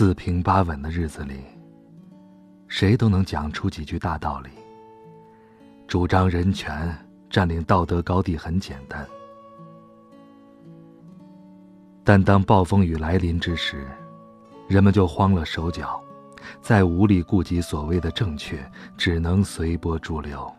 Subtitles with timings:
[0.00, 1.44] 四平八稳的日子里，
[2.68, 4.48] 谁都能讲出几句大道理。
[5.86, 6.96] 主张人权、
[7.28, 9.06] 占领道德高地很简单，
[12.02, 13.86] 但当暴风雨来临之时，
[14.70, 16.02] 人们就慌了手脚，
[16.62, 18.58] 再无力顾及所谓的正确，
[18.96, 20.50] 只能随波逐流。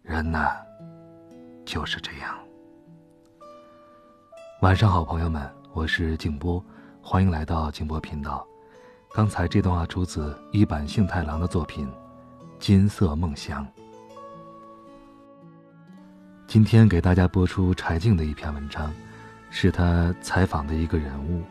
[0.00, 0.56] 人呐，
[1.66, 2.34] 就是这样。
[4.62, 6.64] 晚上好，朋友们，我是静波。
[7.10, 8.46] 欢迎来到静波频道。
[9.14, 11.86] 刚才这段话出自一坂幸太郎的作品
[12.58, 13.66] 《金色梦乡》。
[16.46, 18.92] 今天给大家播出柴静的一篇文章，
[19.48, 21.42] 是他采访的一个人物，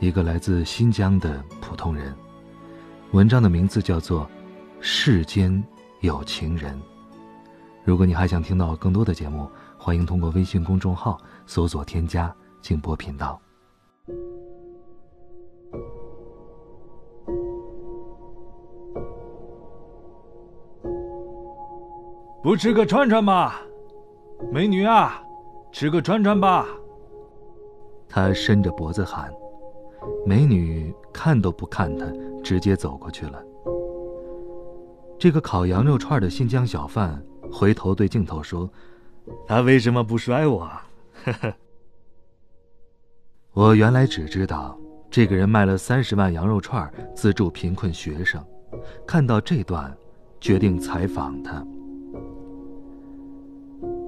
[0.00, 2.12] 一个来自新疆的普通人。
[3.12, 4.26] 文章的名字叫做
[4.80, 5.62] 《世间
[6.00, 6.74] 有情人》。
[7.84, 13.40] 如果你还想听到更多的节目，欢迎通过微信公众号搜索添加“静波频道”。
[22.46, 23.54] 不吃个串串吗？
[24.52, 25.20] 美女啊，
[25.72, 26.64] 吃个串串吧。
[28.08, 29.28] 他伸着脖子喊，
[30.24, 32.06] 美女看都不看他，
[32.44, 33.42] 直接走过去了。
[35.18, 38.70] 这个烤羊肉串的新疆小贩回头对镜头说
[39.44, 40.60] ：“他为什么不甩我？”
[41.26, 41.52] 呵呵。
[43.54, 44.78] 我原来只知道
[45.10, 48.40] 这个人卖了三十万羊肉串资助贫困学生，
[49.04, 49.92] 看到这段，
[50.40, 51.66] 决定采访他。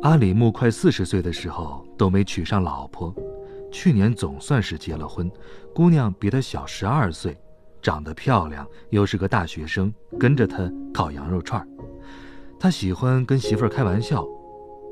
[0.03, 3.13] 阿里木快四十岁的时候都没娶上老婆，
[3.73, 5.29] 去年总算是结了婚，
[5.75, 7.37] 姑娘比他小十二岁，
[7.83, 11.67] 长得漂亮，又是个大学生，跟着他烤羊肉串
[12.61, 14.25] 他喜欢跟媳妇儿开玩笑，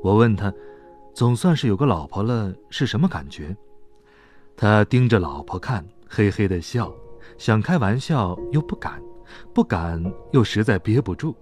[0.03, 0.53] 我问他，
[1.15, 3.55] 总算是有个老婆了，是什么感觉？
[4.57, 6.93] 他盯着老婆看，嘿嘿的笑，
[7.37, 9.01] 想开玩笑又不敢，
[9.53, 10.03] 不敢
[10.33, 11.33] 又实在憋不住，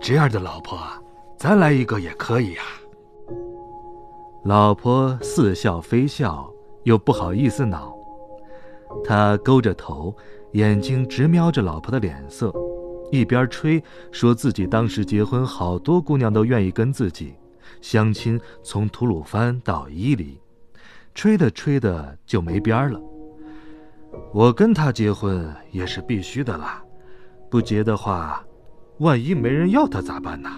[0.00, 1.02] 这样的老婆啊。
[1.46, 2.62] 再来一个也可以呀。
[4.42, 6.52] 老婆似笑非笑，
[6.82, 7.96] 又不好意思恼。
[9.04, 10.12] 他勾着头，
[10.54, 12.52] 眼睛直瞄着老婆的脸色，
[13.12, 13.80] 一边吹，
[14.10, 17.34] 说自己当时结婚，好多姑娘都愿意跟自己
[17.80, 20.40] 相亲，从吐鲁番到伊犁，
[21.14, 23.00] 吹的吹的就没边儿了。
[24.34, 26.82] 我跟他结婚也是必须的啦，
[27.48, 28.44] 不结的话，
[28.98, 30.50] 万一没人要他咋办呢？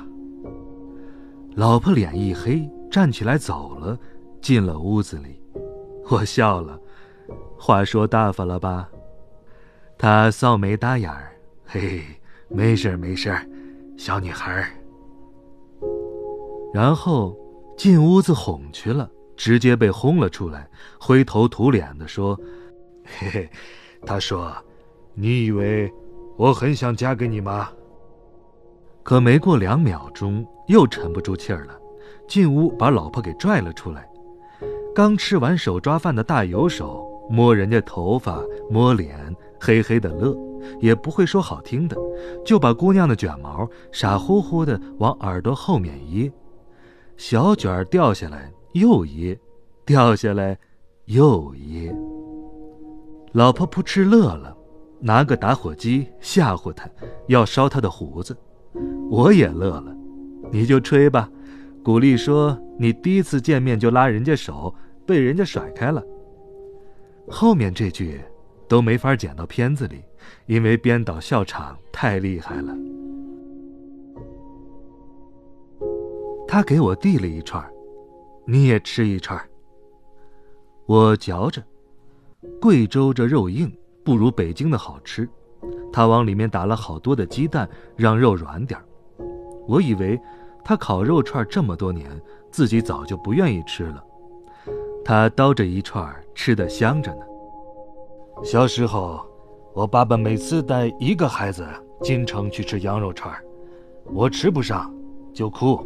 [1.59, 3.99] 老婆脸一黑，站起来走了，
[4.41, 5.43] 进了屋子里。
[6.09, 6.81] 我笑了，
[7.59, 8.89] 话说大发了吧？
[9.99, 11.33] 他臊眉搭眼儿，
[11.67, 12.01] 嘿，
[12.49, 13.45] 没事儿没事儿，
[13.97, 14.69] 小女孩儿。
[16.73, 17.37] 然后
[17.77, 20.71] 进屋子哄去了，直接被轰了出来，
[21.01, 22.39] 灰头土脸的说
[23.19, 23.51] ：“嘿嘿，
[24.07, 24.57] 他说，
[25.13, 25.93] 你以为
[26.37, 27.69] 我很想嫁给你吗？”
[29.09, 30.47] 可没过两秒钟。
[30.67, 31.73] 又沉不住气儿了，
[32.29, 34.07] 进屋把老婆给拽了出来。
[34.95, 40.37] 刚吃完手抓饭的大油手摸人家头发摸脸，嘿嘿的乐，
[40.79, 41.97] 也不会说好听的，
[42.45, 46.31] 就把姑娘的卷毛傻乎乎的往耳朵后面掖，
[47.17, 49.41] 小卷儿掉下来又掖，
[49.87, 50.59] 掉下来
[51.07, 51.91] 又掖。
[53.33, 54.55] 老婆扑哧乐了，
[55.01, 56.87] 拿个打火机吓唬他，
[57.29, 58.37] 要烧他的胡子。
[59.11, 59.97] 我也乐了。
[60.51, 61.31] 你就吹吧，
[61.83, 64.75] 鼓励说你第一次见面就拉人家手，
[65.07, 66.03] 被人家甩开了。
[67.29, 68.21] 后面这句
[68.67, 70.03] 都没法剪到片子里，
[70.47, 72.75] 因为编导笑场太厉害了。
[76.47, 77.63] 他给我递了一串，
[78.47, 79.39] 你也吃一串。
[80.87, 81.63] 我嚼着，
[82.59, 83.71] 贵州这肉硬，
[84.03, 85.29] 不如北京的好吃。
[85.99, 88.81] 他往里面打了好多的鸡蛋，让肉软点
[89.67, 90.17] 我以为。
[90.65, 92.09] 他烤肉串这么多年，
[92.53, 94.05] 自己早就不愿意吃了。
[95.05, 97.23] 他叨着一串，吃的香着呢。
[98.45, 99.27] 小时候，
[99.75, 101.67] 我爸爸每次带一个孩子
[102.01, 103.35] 进城去吃羊肉串，
[104.05, 104.95] 我吃不上
[105.35, 105.85] 就哭。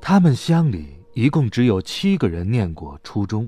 [0.00, 3.46] 他们乡里一共只有七个人念过初中，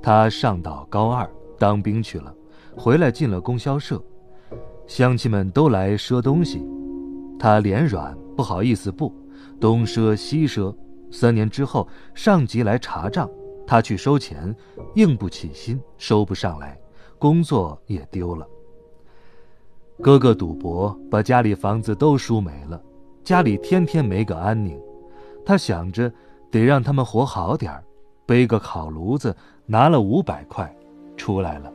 [0.00, 1.28] 他上到高二
[1.58, 2.32] 当兵去了，
[2.76, 4.02] 回来进了供销社，
[4.86, 6.66] 乡亲们都来赊东西，
[7.38, 9.12] 他脸软不好意思不，
[9.60, 10.74] 东赊西赊。
[11.10, 13.28] 三年之后，上级来查账，
[13.66, 14.54] 他去收钱，
[14.94, 16.78] 硬不起心，收不上来，
[17.18, 18.46] 工作也丢了。
[20.00, 22.82] 哥哥赌博，把家里房子都输没了，
[23.22, 24.80] 家里天天没个安宁。
[25.44, 26.10] 他想着
[26.50, 27.84] 得让他们活好点儿，
[28.24, 29.36] 背个烤炉子，
[29.66, 30.74] 拿了五百块，
[31.16, 31.70] 出来了。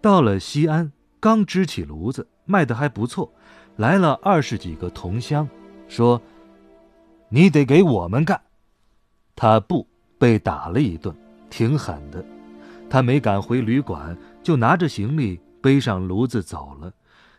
[0.00, 3.32] 到了西安，刚支起炉子，卖的还不错，
[3.76, 5.48] 来了二十几个同乡，
[5.88, 6.20] 说。
[7.32, 8.42] 你得给我们干，
[9.36, 9.86] 他不
[10.18, 11.14] 被打了一顿，
[11.48, 12.24] 挺狠的。
[12.90, 16.92] 他没敢回旅馆，就拿着行李背上炉子走了。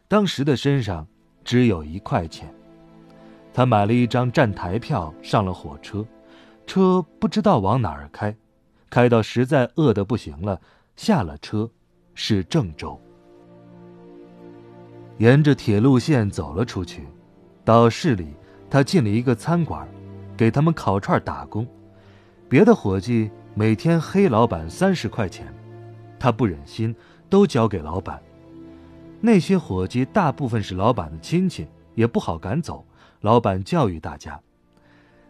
[0.08, 1.06] 当时的身上
[1.44, 2.50] 只有一块钱，
[3.54, 6.06] 他买了一张站台票，上了火车。
[6.66, 8.34] 车不知道往哪儿开，
[8.90, 10.62] 开到实在饿得不行了，
[10.96, 11.70] 下了车，
[12.14, 13.00] 是郑州。
[15.18, 17.08] 沿着铁路线走了出去，
[17.64, 18.36] 到市里。
[18.70, 19.86] 他进了一个餐馆，
[20.38, 21.68] 给他们烤串打工。
[22.48, 25.54] 别的伙计每天黑老板三十块钱，
[26.18, 26.96] 他不忍心
[27.30, 28.18] 都交给老板。
[29.20, 32.86] 那些伙计大部分是老板的亲戚，也不好赶走。
[33.20, 34.40] 老板教育大家，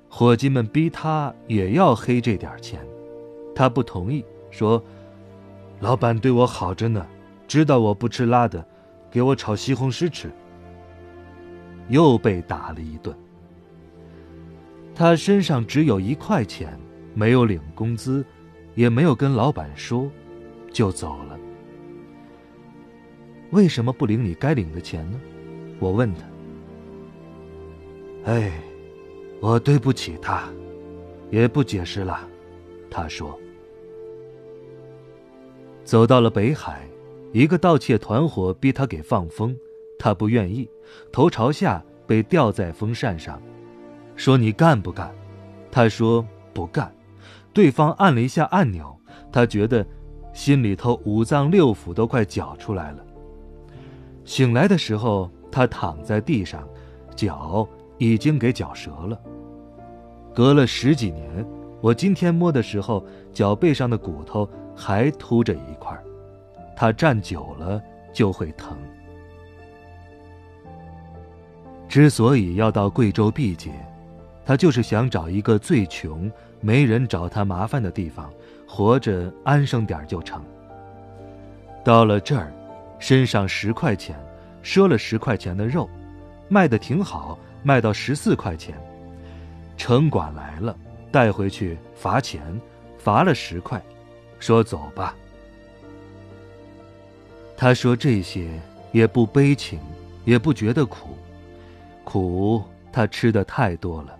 [0.07, 2.79] 伙计们逼他也要黑这点钱，
[3.55, 4.79] 他不同意，说
[5.81, 7.05] ：“老板对我好着呢，
[7.47, 8.63] 知道我不吃辣的，
[9.09, 10.31] 给我炒西红柿吃。”
[11.89, 13.13] 又被打了一顿。
[14.93, 16.79] 他身上只有一块钱，
[17.15, 18.23] 没有领工资，
[18.75, 20.09] 也没有跟老板说，
[20.71, 21.39] 就走了。
[23.49, 25.19] 为什么不领你该领的钱呢？
[25.79, 28.31] 我问他。
[28.31, 28.51] 哎，
[29.41, 30.47] 我对不起他，
[31.31, 32.19] 也不解释了。
[32.87, 33.35] 他说。
[35.83, 36.87] 走到了北海，
[37.33, 39.55] 一个盗窃团伙逼他给放风，
[39.97, 40.69] 他不愿意，
[41.11, 43.41] 头朝下被吊在风扇上。
[44.15, 45.13] 说你干不干？
[45.71, 46.93] 他说不干。
[47.53, 48.95] 对方按了一下按钮，
[49.31, 49.85] 他觉得
[50.33, 53.05] 心里头五脏六腑都快绞出来了。
[54.23, 56.65] 醒来的时候，他躺在地上，
[57.15, 57.67] 脚
[57.97, 59.19] 已经给绞折了。
[60.33, 61.45] 隔了十几年，
[61.81, 65.97] 我今天摸的时候，脚背上的骨头还凸着一块。
[66.75, 67.81] 他站久了
[68.13, 68.77] 就会疼。
[71.87, 73.71] 之所以要到贵州毕节。
[74.43, 76.29] 他就是想找一个最穷、
[76.59, 78.29] 没人找他麻烦的地方，
[78.67, 80.43] 活着安生点就成。
[81.85, 82.51] 到了这儿，
[82.97, 84.15] 身上十块钱，
[84.63, 85.87] 赊了十块钱的肉，
[86.49, 88.75] 卖的挺好，卖到十四块钱。
[89.77, 90.75] 城管来了，
[91.11, 92.41] 带回去罚钱，
[92.97, 93.81] 罚了十块，
[94.41, 95.15] 说走吧。
[97.55, 98.59] 他说这些
[98.91, 99.79] 也不悲情，
[100.25, 101.15] 也不觉得苦，
[102.03, 102.61] 苦
[102.91, 104.17] 他吃的太多了。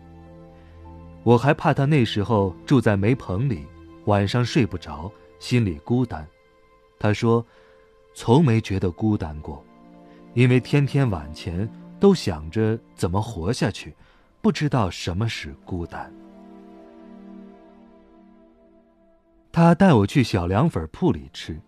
[1.23, 3.65] 我还怕他那时候住在煤棚里，
[4.05, 6.25] 晚上睡不着，心里孤单。
[6.99, 7.43] 他说，
[8.13, 9.63] 从没觉得孤单过，
[10.35, 11.67] 因为天天晚前
[11.99, 13.95] 都想着怎么活下去，
[14.39, 16.11] 不知道什么是孤单。
[19.61, 21.61] 他带我去小凉粉铺里吃，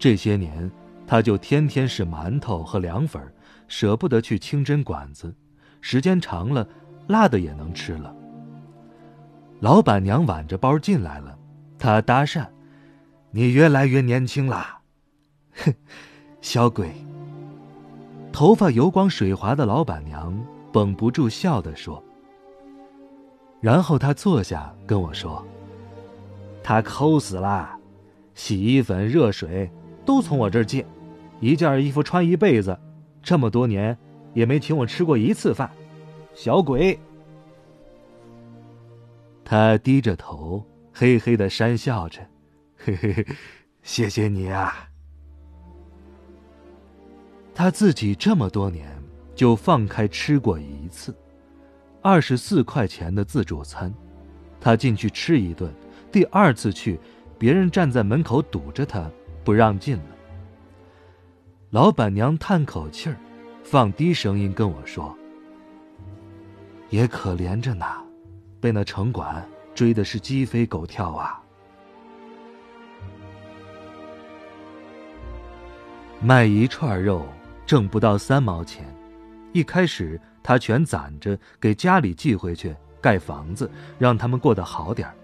[0.00, 0.68] 这些年
[1.06, 3.22] 他就天天是馒头和凉粉，
[3.68, 5.32] 舍不得去清真馆子，
[5.80, 6.66] 时间长了，
[7.06, 8.12] 辣的也能吃了。
[9.60, 11.38] 老板娘挽着包进来了，
[11.78, 12.44] 他搭讪
[13.30, 14.80] ：“你越来越年轻啦。”
[15.54, 15.72] 哼，
[16.40, 16.92] 小鬼。
[18.32, 20.36] 头发油光水滑的老板娘
[20.72, 22.02] 绷不住笑的说。
[23.60, 25.46] 然后他坐下跟我说
[26.62, 27.76] ：“他抠死了，
[28.34, 29.70] 洗衣粉、热水
[30.04, 30.86] 都从我这儿借，
[31.40, 32.78] 一件衣服穿一辈子，
[33.22, 33.96] 这么多年
[34.34, 35.70] 也没请我吃过一次饭，
[36.34, 36.98] 小鬼。”
[39.44, 42.20] 他低着头，嘿嘿的讪笑着，
[42.76, 43.26] 嘿嘿嘿，
[43.82, 44.88] 谢谢你啊。
[47.52, 48.88] 他自己这么多年
[49.34, 51.14] 就放开吃过一次，
[52.00, 53.92] 二十四块钱的自助餐，
[54.60, 55.72] 他进去吃一顿，
[56.12, 56.98] 第二次去，
[57.38, 59.10] 别人站在门口堵着他，
[59.44, 60.04] 不让进了。
[61.70, 63.16] 老板娘叹口气儿，
[63.62, 65.16] 放低声音跟我说
[66.90, 67.86] ：“也可怜着呢。”
[68.60, 71.40] 被那城管追的是鸡飞狗跳啊！
[76.20, 77.26] 卖一串肉
[77.64, 78.84] 挣不到三毛钱，
[79.54, 85.14] 一开始他全攒着给家里寄回去盖房子，让他们过得好点儿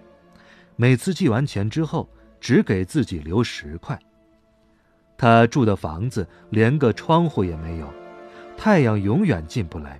[0.77, 2.07] 每次寄完钱之后，
[2.39, 3.99] 只给自己留十块。
[5.17, 7.91] 他住的房子连个窗户也没有，
[8.55, 9.99] 太阳永远进不来，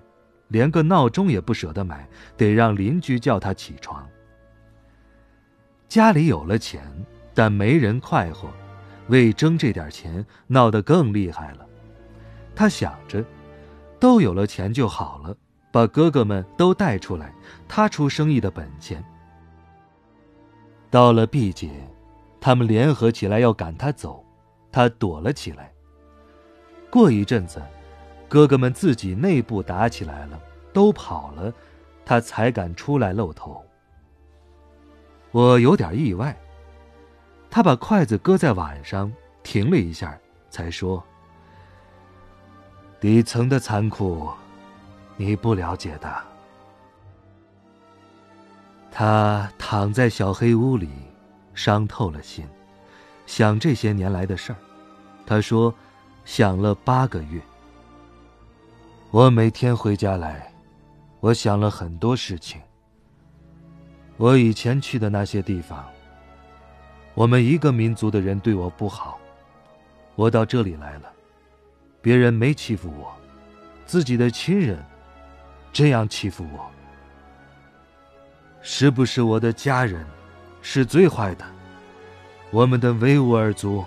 [0.50, 2.08] 连个闹钟也不舍得买，
[2.38, 4.08] 得让邻居叫他起床。
[5.90, 6.84] 家里有了钱，
[7.34, 8.48] 但没人快活，
[9.08, 11.66] 为争这点钱闹得更厉害了。
[12.56, 13.26] 他想着，
[14.00, 15.36] 都有了钱就好了，
[15.72, 17.34] 把哥哥们都带出来，
[17.68, 19.04] 他出生意的本钱。
[20.90, 21.70] 到了毕节，
[22.40, 24.24] 他们联合起来要赶他走。
[24.72, 25.72] 他躲了起来。
[26.90, 27.62] 过一阵子，
[28.28, 30.40] 哥哥们自己内部打起来了，
[30.72, 31.52] 都跑了，
[32.06, 33.64] 他才敢出来露头。
[35.32, 36.38] 我有点意外。
[37.50, 40.18] 他把筷子搁在碗上，停了一下，
[40.50, 41.04] 才说
[43.00, 44.30] ：“底层的残酷，
[45.16, 46.14] 你不了解的。”
[49.00, 50.90] 他躺在小黑屋里，
[51.54, 52.44] 伤透了心，
[53.28, 54.58] 想这些年来的事儿。
[55.24, 55.72] 他说
[56.26, 57.40] ：“想了八个月。
[59.12, 60.52] 我每天回家来，
[61.20, 62.60] 我想了很多事情。
[64.18, 65.86] 我以前去的那些地方，
[67.14, 69.20] 我们一个民族的人对我不好。
[70.16, 71.14] 我到这里来了，
[72.02, 73.16] 别人没欺负我，
[73.86, 74.84] 自己的亲人
[75.72, 76.66] 这样欺负我，
[78.70, 80.06] 是不是我的家人
[80.62, 81.46] 是最坏的？
[82.52, 83.84] 我们的维吾尔族。”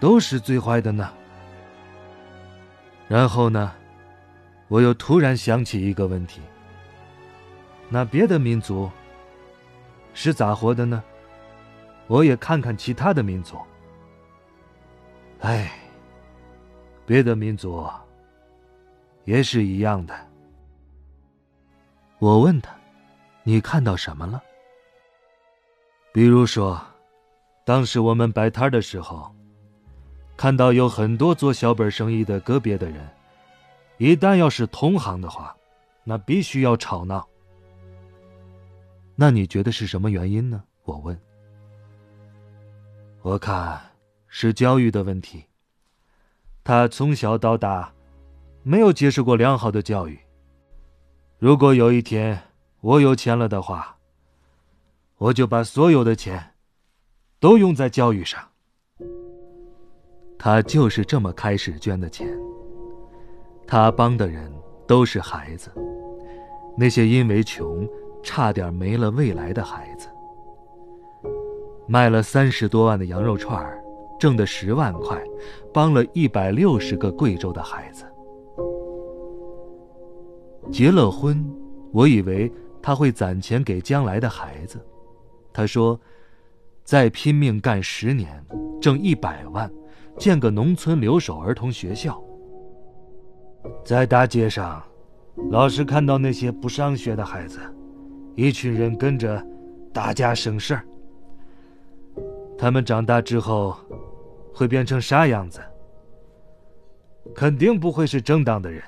[0.00, 1.12] 都是最坏的呢。
[3.08, 3.72] 然后呢，
[4.68, 6.40] 我又突然想起一个问题：
[7.88, 8.88] 那别的民族
[10.14, 11.02] 是咋活的呢？
[12.06, 13.58] 我也看看其他的民族。
[15.40, 15.70] 哎，
[17.04, 17.84] 别的民族
[19.24, 20.14] 也是一样的。
[22.20, 22.70] 我问他
[23.48, 24.42] ：“你看到什么了？”
[26.12, 26.78] 比如说，
[27.64, 29.34] 当时我们摆摊的时候。
[30.36, 33.08] 看到有很多做小本生意的个别的人，
[33.96, 35.56] 一旦要是同行的话，
[36.04, 37.26] 那必须要吵闹。
[39.16, 40.62] 那你觉得是什么原因呢？
[40.84, 41.18] 我问。
[43.22, 43.80] 我看
[44.28, 45.44] 是教育的问题。
[46.62, 47.92] 他从小到大
[48.62, 50.20] 没有接受过良好的教育。
[51.38, 52.40] 如果有一天
[52.80, 53.96] 我有钱了的话，
[55.18, 56.52] 我就把所有的钱
[57.40, 58.40] 都用在教育上。
[60.38, 62.28] 他就是这么开始捐的钱。
[63.66, 64.52] 他帮的人
[64.86, 65.72] 都是孩子，
[66.76, 67.86] 那些因为穷
[68.22, 70.08] 差点没了未来的孩子。
[71.88, 73.66] 卖了三十多万的羊肉串，
[74.20, 75.20] 挣的十万块，
[75.74, 78.04] 帮了一百六十个贵州的孩子。
[80.70, 81.44] 结了婚，
[81.92, 82.50] 我以为
[82.88, 84.80] 他会攒钱给将来的孩子。
[85.52, 86.00] 他说
[86.84, 88.42] ：“再拼命干十年，
[88.80, 89.70] 挣一百万。”
[90.16, 92.18] 建个农村留守儿童学校，
[93.84, 94.82] 在大街上，
[95.50, 97.60] 老是看到那些不上学的孩子，
[98.34, 99.46] 一群人跟着
[99.92, 100.82] 打架省事儿。
[102.56, 103.76] 他们长大之后
[104.50, 105.60] 会变成啥样子？
[107.34, 108.82] 肯定不会是正当的人。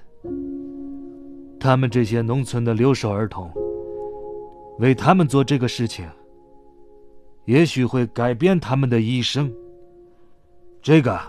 [1.60, 3.52] 他们这些农村的留守儿童，
[4.80, 6.08] 为他们做这个事情，
[7.44, 9.52] 也许会改变他们的一生。
[10.80, 11.20] 这个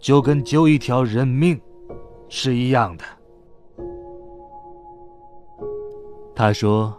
[0.00, 1.58] 就跟救一条人命
[2.28, 3.04] 是一样的。
[6.34, 6.92] 他说：“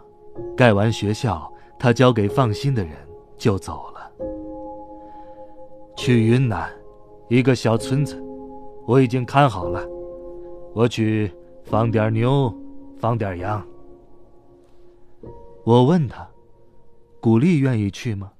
[0.56, 2.92] 盖完学校，他交给放心的人
[3.36, 4.10] 就走了。
[5.94, 6.72] 去云南
[7.28, 8.18] 一个小村子，
[8.86, 9.86] 我已经看好了。
[10.72, 11.30] 我去
[11.64, 12.50] 放点牛，
[12.98, 13.62] 放点羊。”
[15.64, 16.28] 我问他
[17.20, 18.30] ：“古丽愿意去吗？”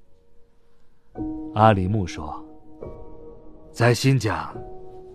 [1.55, 2.43] 阿里木说。
[3.71, 4.37] 在新疆，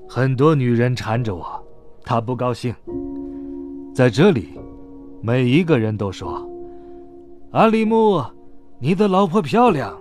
[0.09, 1.65] 很多女人缠着我，
[2.05, 2.75] 她不高兴。
[3.95, 4.59] 在这里，
[5.23, 6.47] 每一个人都说
[7.53, 8.23] ：“阿里木，
[8.79, 9.97] 你的老婆漂亮。”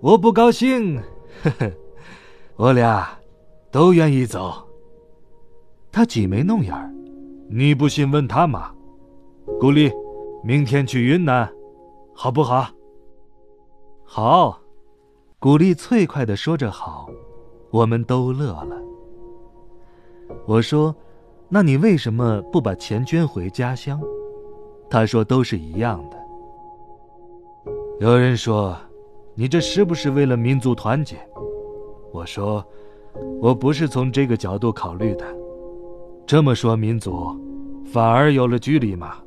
[0.00, 1.00] 我不高兴，
[1.42, 1.72] 呵呵，
[2.56, 3.08] 我俩
[3.70, 4.52] 都愿意走。
[5.90, 6.92] 他挤眉弄眼儿，
[7.48, 8.70] 你不信问他嘛。
[9.58, 9.90] 古丽，
[10.46, 11.50] 明天去云南，
[12.14, 12.68] 好不好？
[14.04, 14.60] 好，
[15.38, 17.08] 古丽脆快的说着好。
[17.70, 18.76] 我们都乐了。
[20.46, 20.94] 我说
[21.48, 23.98] ：“那你为什么不把钱捐回家乡？”
[24.90, 26.16] 他说：“都是一样的。”
[27.98, 28.76] 有人说
[29.34, 31.16] ：“你这是不是为了民族团结？”
[32.12, 32.62] 我说
[33.40, 35.24] ：“我不是从这个角度考虑的。
[36.26, 37.34] 这么说，民族
[37.86, 39.23] 反而有了距离嘛。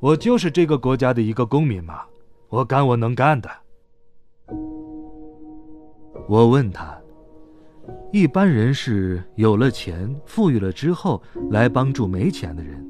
[0.00, 2.02] 我就是这个国家的一个公民嘛，
[2.48, 3.50] 我干我能干的。”
[6.26, 6.98] 我问他
[8.12, 12.84] ：“一般人是有了钱、富裕了之后来帮助没钱的人，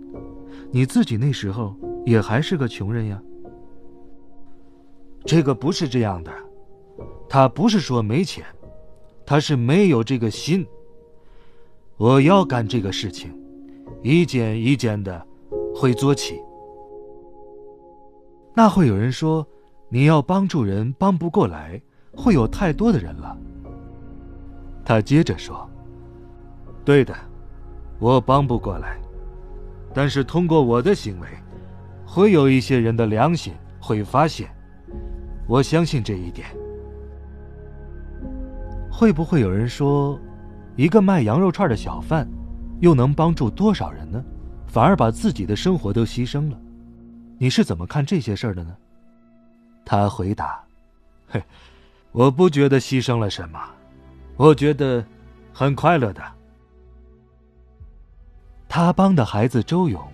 [0.71, 1.75] 你自己那时候
[2.07, 3.21] 也还是个穷人呀？”
[5.25, 6.33] 这个不是这样的，
[7.29, 8.45] 他不是说没钱，
[9.27, 10.67] 他是没有这个心。
[11.97, 13.31] 我要干这个事情，
[14.03, 15.27] 一件一件的
[15.75, 16.41] 会做起。
[18.63, 19.47] 那会有人说，
[19.89, 21.81] 你要帮助人帮不过来，
[22.15, 23.35] 会有太多的人了。
[24.85, 25.67] 他接着说
[26.85, 27.15] ：“对的，
[27.99, 29.01] 我帮不过来，
[29.95, 31.29] 但是通过我的行为，
[32.05, 34.51] 会有一些人的良心会发现。
[35.49, 36.47] 我相信这一点。
[38.93, 40.21] 会不会有人说，
[40.77, 42.29] 一个卖羊肉串的小贩，
[42.81, 44.23] 又能帮助多少人呢？
[44.67, 46.61] 反而把自己的生活都牺牲了。”
[47.43, 48.77] 你是怎么看这些事儿的呢？
[49.83, 50.63] 他回答
[51.27, 51.43] ：“嘿，
[52.13, 53.59] 我不觉得牺牲了什么，
[54.37, 55.03] 我觉得
[55.51, 56.23] 很快乐的。”
[58.69, 60.07] 他帮的孩子周勇，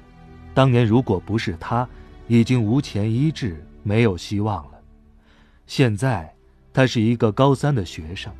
[0.55, 1.87] 当年如果不是他，
[2.29, 4.79] 已经无钱医治，没有希望了。
[5.67, 6.33] 现在
[6.73, 8.33] 他是一个高三的学生，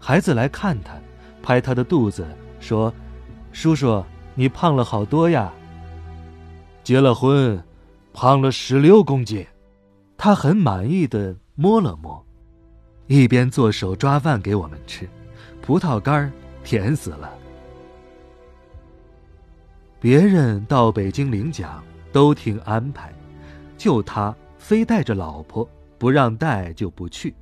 [0.00, 0.94] 孩子来看他，
[1.40, 2.26] 拍他的肚子
[2.58, 2.92] 说
[3.54, 5.52] ：“叔叔，你胖了好多呀。”
[6.82, 7.62] 结了婚。
[8.18, 9.46] 胖了十六公斤，
[10.16, 12.24] 他很满意的摸了摸，
[13.08, 15.06] 一边做手抓饭给我们吃，
[15.60, 16.32] 葡萄干
[16.64, 17.30] 甜死了。
[20.00, 23.12] 别人到北京领奖都听安排，
[23.76, 25.68] 就他非带着老婆，
[25.98, 27.34] 不让带就不去。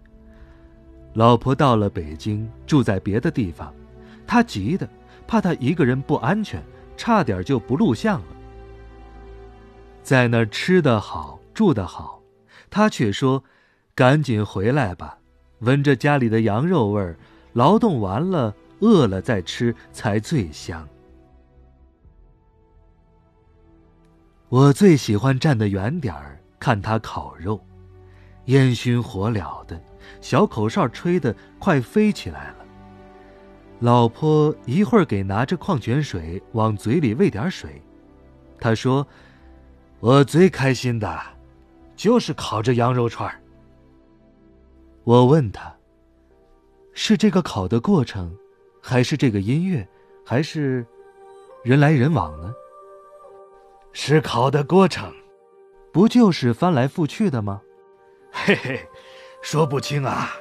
[1.12, 3.73] 老婆到了北京，住在别的地方，
[4.26, 4.88] 他急的
[5.25, 6.61] 怕他一个人不安全，
[6.97, 8.26] 差点就不录像了。
[10.04, 12.20] 在那儿吃得好，住得好，
[12.68, 13.42] 他却说
[13.96, 15.16] ：“赶紧回来吧，
[15.61, 17.16] 闻着家里的羊肉味儿，
[17.54, 20.86] 劳动完了，饿了再吃才最香。”
[24.50, 27.58] 我最喜欢站得远点儿看他烤肉，
[28.45, 29.82] 烟熏火燎的，
[30.21, 32.56] 小口哨吹得快飞起来了。
[33.80, 37.80] 老婆一会儿给拿着矿泉水往嘴里喂点水，
[38.60, 39.06] 他说。
[40.04, 41.19] 我最开心的，
[41.97, 43.34] 就是烤着羊肉串
[45.02, 45.75] 我问他
[46.93, 48.36] ：“是这个烤的过程，
[48.82, 49.88] 还是这个音乐，
[50.23, 50.84] 还是
[51.62, 52.52] 人来人往呢？”
[53.95, 55.10] 是烤的过程，
[55.90, 57.62] 不就是翻来覆去的吗？
[58.30, 58.86] 嘿嘿，
[59.40, 60.32] 说不清啊，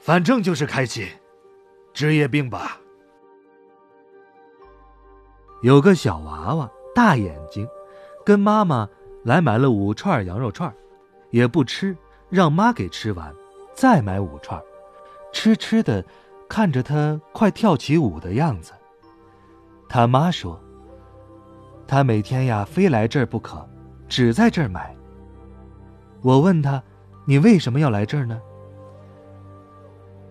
[0.00, 1.06] 反正就是开心，
[1.92, 2.80] 职业病吧。
[5.62, 7.64] 有个小娃娃，大眼睛。
[8.24, 8.88] 跟妈妈
[9.22, 10.72] 来买了五串羊肉串，
[11.30, 11.94] 也不吃，
[12.30, 13.30] 让妈给吃完，
[13.74, 14.58] 再买五串，
[15.30, 16.02] 吃吃的，
[16.48, 18.72] 看着他快跳起舞的样子。
[19.88, 20.58] 他妈说
[21.86, 23.68] ：“他每天呀，非来这儿不可，
[24.08, 24.96] 只在这儿买。”
[26.22, 26.82] 我问他
[27.26, 28.40] ：“你为什么要来这儿呢？”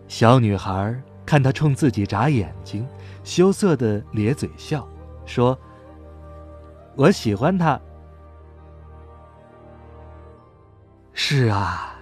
[0.10, 2.88] 小女孩看他冲自己眨眼睛，
[3.23, 4.88] 羞涩的咧嘴笑，
[5.27, 5.56] 说。
[6.95, 7.79] 我喜欢他。
[11.13, 11.95] 是啊，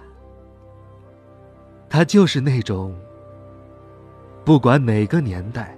[1.88, 2.94] 他就是那种
[4.44, 5.76] 不管哪个年代，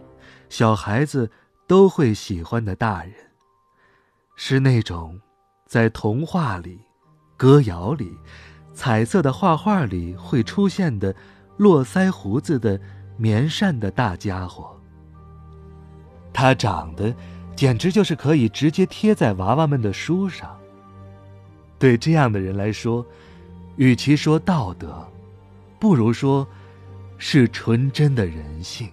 [0.48, 1.30] 小孩子
[1.66, 3.12] 都会喜欢的大人，
[4.34, 5.20] 是那种
[5.66, 6.80] 在童话里、
[7.36, 8.16] 歌谣里、
[8.72, 11.14] 彩色的画画里会出现的
[11.56, 12.80] 络腮胡子的
[13.16, 14.80] 棉扇的大家伙。
[16.32, 17.14] 他长得。
[17.56, 20.56] 简直就是可以直接贴在娃娃们的书上。
[21.78, 23.04] 对这样的人来说，
[23.76, 25.06] 与其说道德，
[25.78, 26.46] 不如说
[27.18, 28.88] 是纯真的人性。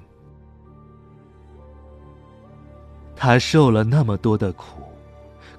[3.16, 4.84] 他受了那么多的苦，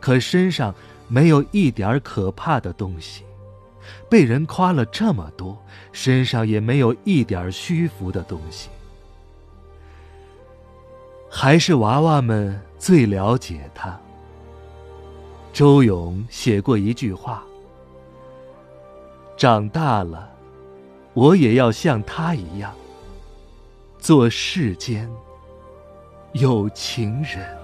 [0.01, 0.75] 可身上
[1.09, 3.23] 没有一点可怕的东西；
[4.11, 5.57] 被人夸了这么多，
[5.93, 8.69] 身上也没有一点虚浮的东西。
[11.31, 12.61] 还是娃娃们。
[12.83, 13.97] 最了解他。
[15.53, 17.45] 周勇写过一句话
[19.39, 20.29] ：“长大了，
[21.13, 22.75] 我也要像他一样，
[24.01, 25.09] 做世间
[26.33, 27.57] 有情人。”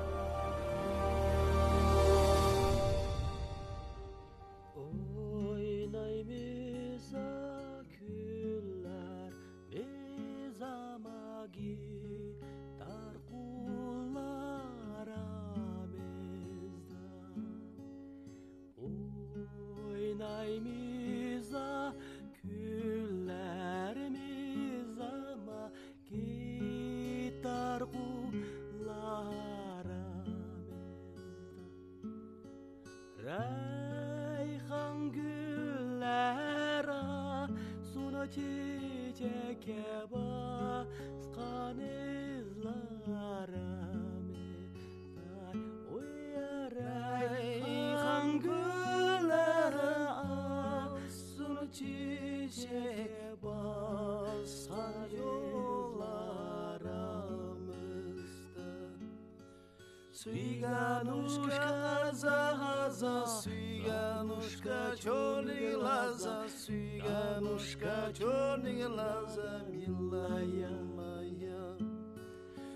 [60.19, 69.61] Ciganuszka zahaza, ciganuszka czorny laza, ciganuszka czorny laza,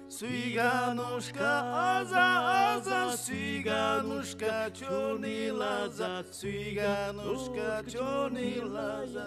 [0.08, 2.26] Siga-nos, casa, aza,
[2.70, 9.26] aza, ciganuszka czorny laza, ciganuszka czorny laza,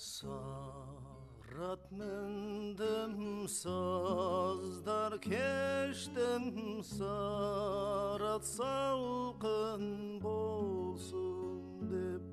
[0.00, 9.84] Sarat mindim sazdar keştim Sarat salqın
[10.22, 12.24] bolsun deb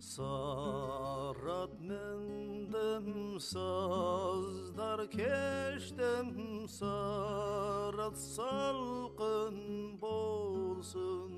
[0.00, 9.56] Sarat mindim sazdar keştim Sarat salqın
[10.00, 11.35] bolsun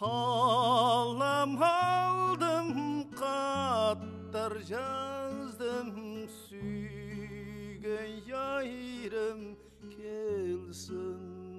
[0.00, 9.56] Kalem aldım katlar yazdım Süge yayrım
[9.90, 11.18] kelsin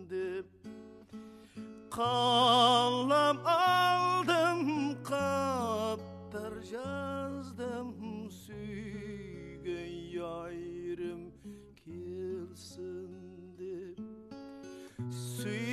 [0.09, 0.45] dip.
[1.91, 7.10] Kalem aldım katlar yazdım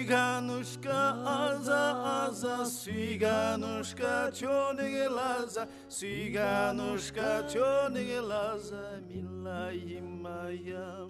[0.09, 11.07] Сиганушка, аза, аза, сиганушка, черные лаза, сиганушка, черные лаза, милая моя.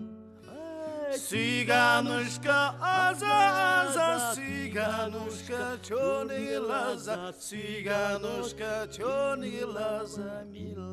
[1.16, 10.87] Сиганушка, аза, аза, сиганушка, черные лаза, сиганушка, черные лаза, милая.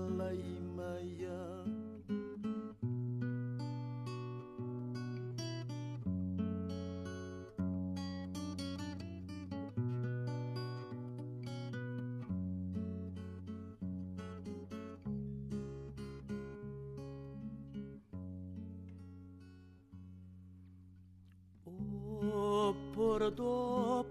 [23.16, 24.04] Gordo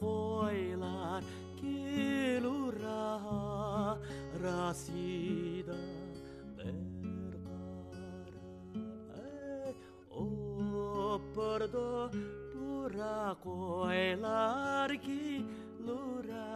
[0.00, 1.22] koylar
[1.60, 3.04] kelura
[4.42, 5.78] rasida
[6.58, 8.48] bir qara
[10.24, 12.10] Opardo
[12.52, 16.50] pura koylar kelura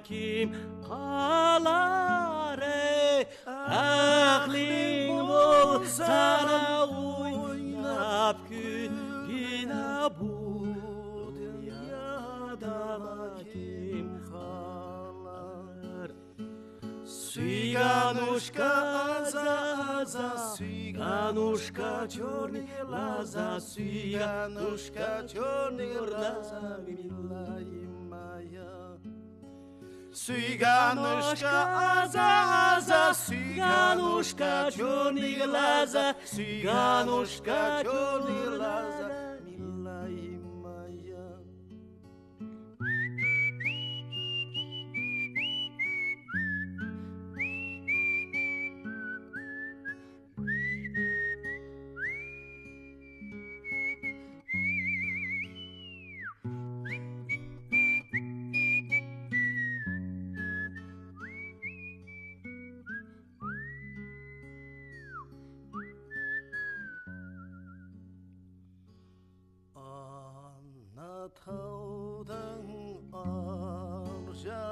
[0.00, 0.52] ким
[0.86, 12.80] қалар ей Әхлің булсана ойнап күлгіна будун яда
[13.52, 16.10] ким қалар
[17.04, 18.72] Сүйганушка
[19.20, 19.50] аза
[20.00, 28.79] аза Сүйганушка черный лаза Сүйганушка черный лаза Милая моя
[30.13, 31.69] Cyganuszka,
[32.01, 32.29] aza,
[32.75, 39.00] aza, cyganuszka, czorny laza, cyganuszka, czorny laza.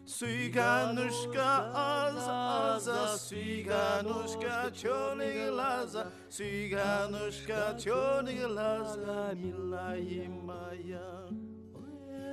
[0.05, 11.28] Suyganuşka az aza Suyganuşka çoğunu laza Suyganuşka çoğunu laza Millahi maya.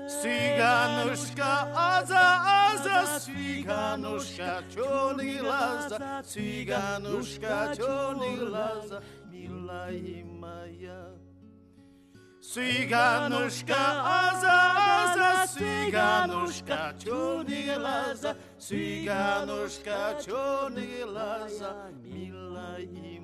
[0.06, 11.10] Ciganuška, aza, aza, ciganuška, čolni laza, ciganuška, čolni laza, mila i moja.
[12.40, 13.82] Ciganuška,
[14.22, 23.15] aza, aza, ciganuška, čolni laza, ciganuška, čolni laza, mila i moja.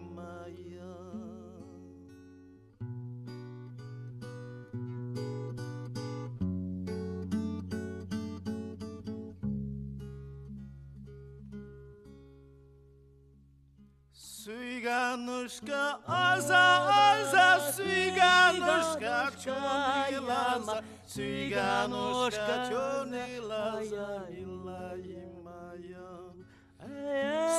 [14.83, 26.11] Ciganuszka, oza, oza, ciganuszka, czarny lazar, ciganuszka, czarny lazar, illa i maja.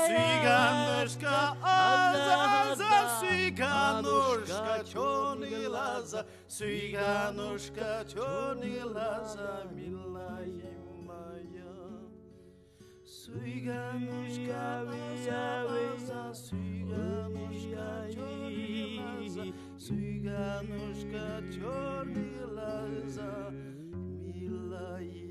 [0.07, 2.39] Ciganuszka, oza,
[2.71, 10.82] oza, ciganuszka, czarny lazar, ciganuszka, czarny lazar, illa i maja.
[13.23, 19.45] Suyganushka Viyaviza Suyganushka Chornilaza
[19.85, 23.29] Suyganushka Chornilaza
[24.27, 25.22] Milayi